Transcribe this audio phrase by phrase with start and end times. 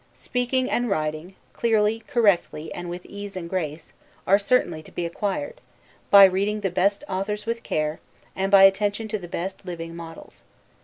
[0.17, 3.93] Speaking and Writing, clearly, correctly, and with ease and grace,
[4.25, 5.61] are certainly to be acquired,
[6.09, 7.99] by reading the best authors with care,
[8.35, 10.41] and by attention to the best living models.